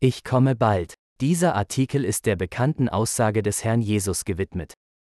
[0.00, 0.94] Ich komme bald.
[1.20, 4.74] Dieser Artikel ist der bekannten Aussage des Herrn Jesus gewidmet.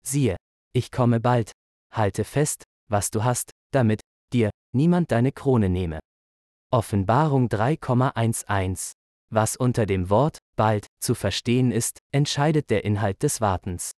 [0.07, 0.37] Siehe,
[0.73, 1.53] ich komme bald.
[1.93, 4.01] Halte fest, was du hast, damit
[4.33, 6.01] dir niemand deine Krone nehme.
[6.73, 8.93] Offenbarung 3,11
[9.31, 13.93] Was unter dem Wort bald zu verstehen ist, entscheidet der Inhalt des Wartens.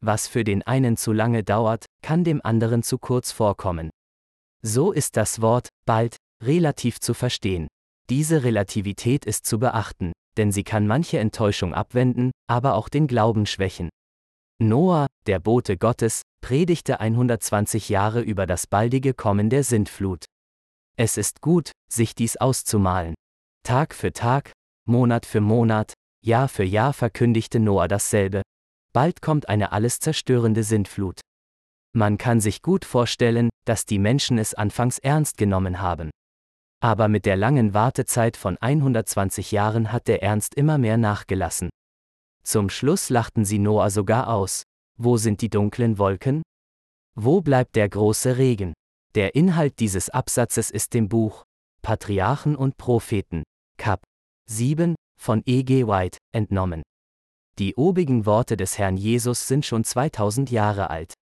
[0.00, 3.90] Was für den einen zu lange dauert, kann dem anderen zu kurz vorkommen.
[4.62, 7.68] So ist das Wort bald relativ zu verstehen.
[8.08, 13.46] Diese Relativität ist zu beachten, denn sie kann manche Enttäuschung abwenden, aber auch den Glauben
[13.46, 13.88] schwächen.
[14.62, 20.24] Noah, der Bote Gottes, predigte 120 Jahre über das baldige Kommen der Sintflut.
[20.96, 23.14] Es ist gut, sich dies auszumalen.
[23.64, 24.52] Tag für Tag,
[24.88, 25.92] Monat für Monat,
[26.24, 28.42] Jahr für Jahr verkündigte Noah dasselbe.
[28.92, 31.20] Bald kommt eine alles zerstörende Sintflut.
[31.92, 36.10] Man kann sich gut vorstellen, dass die Menschen es anfangs ernst genommen haben.
[36.80, 41.70] Aber mit der langen Wartezeit von 120 Jahren hat der Ernst immer mehr nachgelassen.
[42.42, 44.62] Zum Schluss lachten sie Noah sogar aus.
[44.98, 46.42] Wo sind die dunklen Wolken?
[47.14, 48.74] Wo bleibt der große Regen?
[49.14, 51.44] Der Inhalt dieses Absatzes ist dem Buch
[51.82, 53.42] Patriarchen und Propheten,
[53.78, 54.02] Kap
[54.50, 55.62] 7 von E.
[55.62, 55.86] G.
[55.86, 56.82] White entnommen.
[57.58, 61.14] Die obigen Worte des Herrn Jesus sind schon 2000 Jahre alt.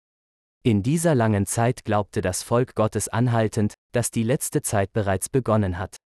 [0.65, 5.77] In dieser langen Zeit glaubte das Volk Gottes anhaltend, dass die letzte Zeit bereits begonnen
[5.77, 5.97] hat.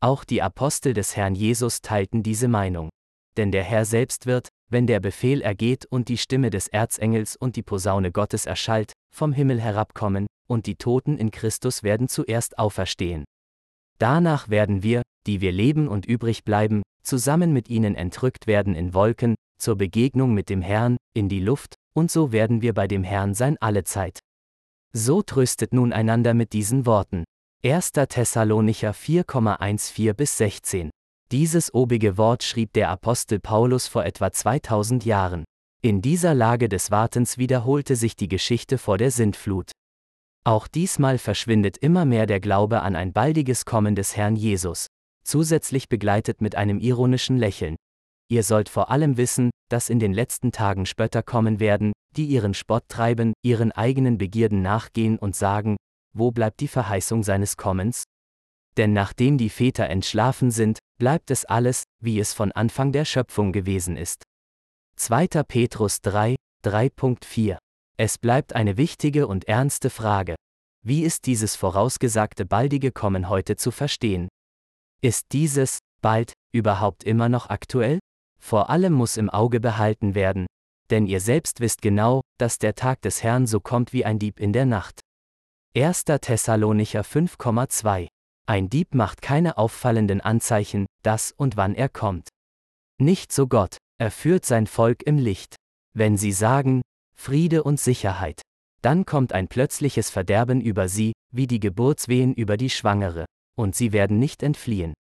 [0.00, 2.90] Auch die Apostel des Herrn Jesus teilten diese Meinung.
[3.36, 7.54] Denn der Herr selbst wird, wenn der Befehl ergeht und die Stimme des Erzengels und
[7.54, 13.24] die Posaune Gottes erschallt, vom Himmel herabkommen, und die Toten in Christus werden zuerst auferstehen.
[13.98, 18.92] Danach werden wir, die wir leben und übrig bleiben, zusammen mit ihnen entrückt werden in
[18.92, 23.04] Wolken, zur Begegnung mit dem Herrn, in die Luft, und so werden wir bei dem
[23.04, 24.20] Herrn sein allezeit.
[24.92, 27.24] So tröstet nun einander mit diesen Worten.
[27.64, 27.92] 1.
[27.92, 30.90] Thessalonicher 4,14 bis 16.
[31.32, 35.44] Dieses obige Wort schrieb der Apostel Paulus vor etwa 2000 Jahren.
[35.82, 39.72] In dieser Lage des Wartens wiederholte sich die Geschichte vor der Sintflut.
[40.44, 44.86] Auch diesmal verschwindet immer mehr der Glaube an ein baldiges Kommen des Herrn Jesus,
[45.24, 47.76] zusätzlich begleitet mit einem ironischen Lächeln,
[48.30, 52.54] Ihr sollt vor allem wissen, dass in den letzten Tagen Spötter kommen werden, die ihren
[52.54, 55.76] Spott treiben, ihren eigenen Begierden nachgehen und sagen,
[56.16, 58.04] wo bleibt die Verheißung seines Kommens?
[58.76, 63.52] Denn nachdem die Väter entschlafen sind, bleibt es alles, wie es von Anfang der Schöpfung
[63.52, 64.22] gewesen ist.
[64.96, 65.26] 2.
[65.46, 67.58] Petrus 3, 3.4
[67.96, 70.34] Es bleibt eine wichtige und ernste Frage.
[70.82, 74.28] Wie ist dieses vorausgesagte baldige Kommen heute zu verstehen?
[75.02, 77.98] Ist dieses, bald, überhaupt immer noch aktuell?
[78.44, 80.44] Vor allem muss im Auge behalten werden,
[80.90, 84.38] denn ihr selbst wisst genau, dass der Tag des Herrn so kommt wie ein Dieb
[84.38, 85.00] in der Nacht.
[85.74, 86.04] 1.
[86.04, 88.08] Thessalonicher 5,2
[88.46, 92.28] Ein Dieb macht keine auffallenden Anzeichen, dass und wann er kommt.
[93.00, 95.56] Nicht so Gott, er führt sein Volk im Licht.
[95.94, 96.82] Wenn sie sagen,
[97.16, 98.42] Friede und Sicherheit,
[98.82, 103.24] dann kommt ein plötzliches Verderben über sie, wie die Geburtswehen über die Schwangere,
[103.56, 104.92] und sie werden nicht entfliehen.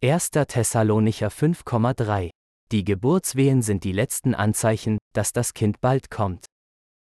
[0.00, 0.30] 1.
[0.30, 2.30] Thessalonicher 5,3
[2.70, 6.46] die Geburtswehen sind die letzten Anzeichen, dass das Kind bald kommt.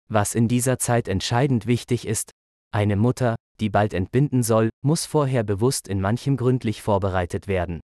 [0.08, 2.32] Was in dieser Zeit entscheidend wichtig ist,
[2.72, 7.82] eine Mutter, die bald entbinden soll, muss vorher bewusst in manchem gründlich vorbereitet werden.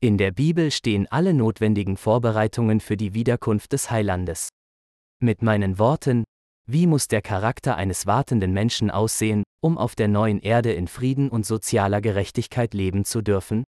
[0.00, 4.48] In der Bibel stehen alle notwendigen Vorbereitungen für die Wiederkunft des Heilandes.
[5.22, 6.24] Mit meinen Worten,
[6.68, 11.28] wie muss der Charakter eines wartenden Menschen aussehen, um auf der neuen Erde in Frieden
[11.30, 13.64] und sozialer Gerechtigkeit leben zu dürfen?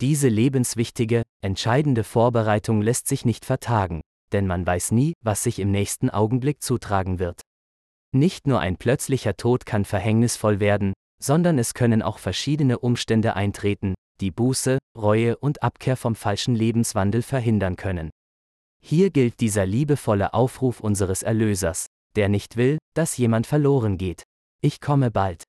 [0.00, 4.02] Diese lebenswichtige, entscheidende Vorbereitung lässt sich nicht vertagen,
[4.32, 7.40] denn man weiß nie, was sich im nächsten Augenblick zutragen wird.
[8.12, 10.92] Nicht nur ein plötzlicher Tod kann verhängnisvoll werden,
[11.22, 17.22] sondern es können auch verschiedene Umstände eintreten, die Buße, Reue und Abkehr vom falschen Lebenswandel
[17.22, 18.10] verhindern können.
[18.82, 21.86] Hier gilt dieser liebevolle Aufruf unseres Erlösers,
[22.16, 24.24] der nicht will, dass jemand verloren geht.
[24.62, 25.44] Ich komme bald.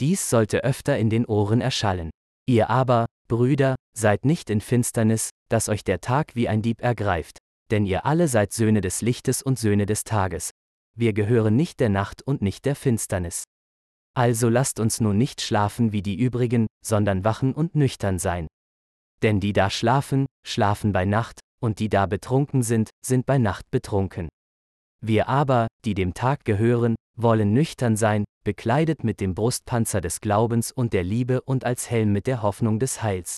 [0.00, 2.10] Dies sollte öfter in den Ohren erschallen.
[2.46, 7.38] Ihr aber, Brüder, seid nicht in Finsternis, dass euch der Tag wie ein Dieb ergreift,
[7.70, 10.50] denn ihr alle seid Söhne des Lichtes und Söhne des Tages.
[10.96, 13.44] Wir gehören nicht der Nacht und nicht der Finsternis.
[14.14, 18.46] Also lasst uns nun nicht schlafen wie die übrigen, sondern wachen und nüchtern sein.
[19.22, 23.70] Denn die da schlafen, schlafen bei Nacht, und die da betrunken sind, sind bei Nacht
[23.70, 24.28] betrunken.
[25.02, 30.70] Wir aber, die dem Tag gehören, wollen nüchtern sein, bekleidet mit dem Brustpanzer des Glaubens
[30.72, 33.36] und der Liebe und als Helm mit der Hoffnung des Heils.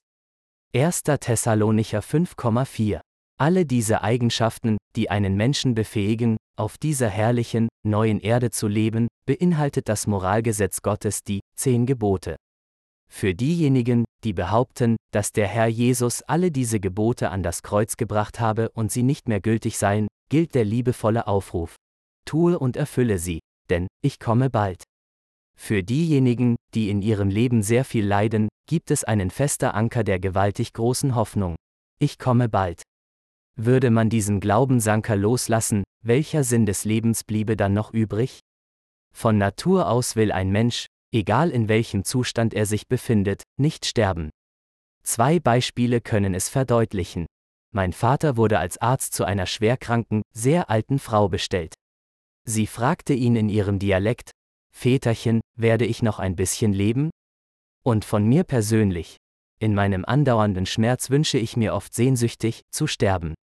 [0.74, 1.02] 1.
[1.04, 3.00] Thessalonicher 5,4
[3.40, 9.88] Alle diese Eigenschaften, die einen Menschen befähigen, auf dieser herrlichen, neuen Erde zu leben, beinhaltet
[9.88, 12.36] das Moralgesetz Gottes die zehn Gebote.
[13.10, 18.40] Für diejenigen, die behaupten, dass der Herr Jesus alle diese Gebote an das Kreuz gebracht
[18.40, 21.76] habe und sie nicht mehr gültig seien, gilt der liebevolle Aufruf.
[22.26, 24.84] Tue und erfülle sie, denn ich komme bald.
[25.56, 30.20] Für diejenigen, die in ihrem Leben sehr viel leiden, gibt es einen fester Anker der
[30.20, 31.56] gewaltig großen Hoffnung.
[31.98, 32.82] Ich komme bald.
[33.56, 38.38] Würde man diesen Glaubensanker loslassen, welcher Sinn des Lebens bliebe dann noch übrig?
[39.12, 44.30] Von Natur aus will ein Mensch, egal in welchem Zustand er sich befindet, nicht sterben.
[45.02, 47.26] Zwei Beispiele können es verdeutlichen.
[47.74, 51.74] Mein Vater wurde als Arzt zu einer schwerkranken, sehr alten Frau bestellt.
[52.48, 54.30] Sie fragte ihn in ihrem Dialekt,
[54.74, 57.10] Väterchen, werde ich noch ein bisschen leben?
[57.84, 59.18] Und von mir persönlich,
[59.60, 63.34] in meinem andauernden Schmerz wünsche ich mir oft sehnsüchtig, zu sterben.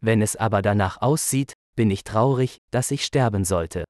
[0.00, 3.84] Wenn es aber danach aussieht, bin ich traurig, dass ich sterben sollte.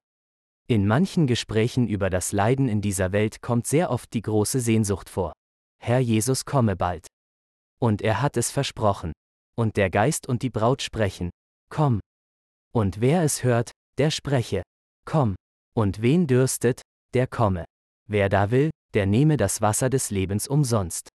[0.67, 5.09] In manchen Gesprächen über das Leiden in dieser Welt kommt sehr oft die große Sehnsucht
[5.09, 5.33] vor.
[5.79, 7.07] Herr Jesus komme bald.
[7.79, 9.13] Und er hat es versprochen.
[9.57, 11.31] Und der Geist und die Braut sprechen,
[11.69, 12.01] komm.
[12.71, 14.63] Und wer es hört, der spreche,
[15.05, 15.35] komm.
[15.75, 16.81] Und wen dürstet,
[17.13, 17.65] der komme.
[18.07, 21.09] Wer da will, der nehme das Wasser des Lebens umsonst.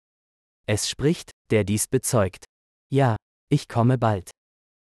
[0.66, 2.44] Es spricht, der dies bezeugt.
[2.90, 3.16] Ja,
[3.50, 4.30] ich komme bald.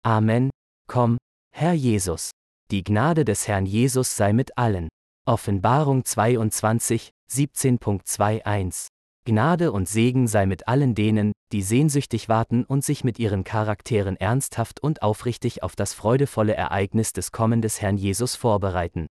[0.04, 0.50] Amen,
[0.88, 1.18] komm,
[1.54, 2.30] Herr Jesus.
[2.70, 4.88] Die Gnade des Herrn Jesus sei mit allen.
[5.26, 8.88] Offenbarung 22, 17.21.
[9.24, 14.16] Gnade und Segen sei mit allen denen, die sehnsüchtig warten und sich mit ihren Charakteren
[14.16, 19.06] ernsthaft und aufrichtig auf das freudevolle Ereignis des Kommen des Herrn Jesus vorbereiten.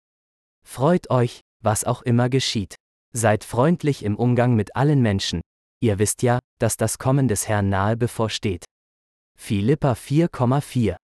[0.67, 2.77] Freut euch, was auch immer geschieht.
[3.13, 5.41] Seid freundlich im Umgang mit allen Menschen.
[5.81, 8.65] Ihr wisst ja, dass das Kommen des Herrn nahe bevorsteht.
[9.37, 10.97] Philippa 4,4